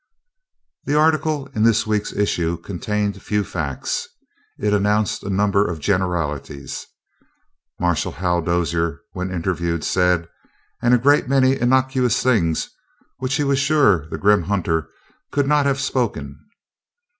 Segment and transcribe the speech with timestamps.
[0.85, 4.07] The article in this week's issue contained few facts.
[4.57, 6.87] It announced a number of generalities:
[7.79, 10.27] "Marshal Hal Dozier, when interviewed, said"
[10.81, 12.71] and a great many innocuous things
[13.17, 14.89] which he was sure that grim hunter
[15.29, 16.47] could not have spoken.